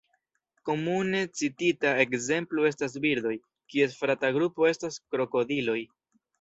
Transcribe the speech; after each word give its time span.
Komune 0.69 1.19
citita 1.41 1.91
ekzemplo 2.05 2.67
estas 2.71 2.97
birdoj, 3.05 3.35
kies 3.75 3.97
frata 4.03 4.35
grupo 4.41 4.71
estas 4.75 5.01
krokodiloj. 5.15 5.81